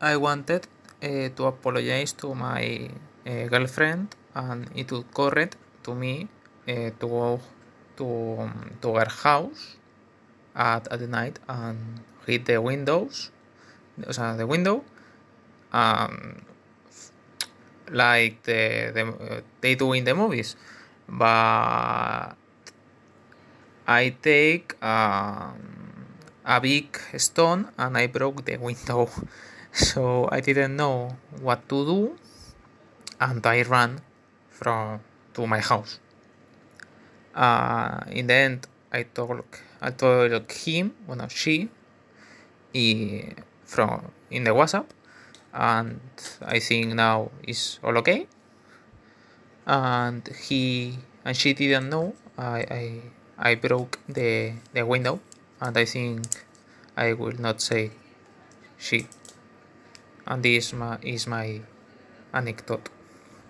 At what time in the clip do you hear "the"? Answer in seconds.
11.00-11.06, 12.46-12.56, 14.40-14.46, 18.44-18.96, 18.96-19.42, 20.04-20.14, 28.46-28.56, 38.26-38.34, 44.44-44.50, 54.08-54.54, 54.74-54.84